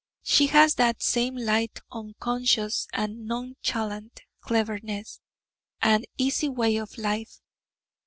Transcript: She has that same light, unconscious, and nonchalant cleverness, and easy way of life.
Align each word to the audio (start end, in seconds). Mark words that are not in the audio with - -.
She 0.23 0.47
has 0.47 0.73
that 0.73 1.03
same 1.03 1.37
light, 1.37 1.79
unconscious, 1.91 2.87
and 2.91 3.27
nonchalant 3.27 4.23
cleverness, 4.39 5.19
and 5.79 6.07
easy 6.17 6.49
way 6.49 6.77
of 6.77 6.97
life. 6.97 7.37